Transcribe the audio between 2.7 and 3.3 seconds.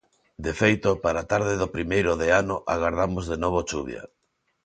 agardamos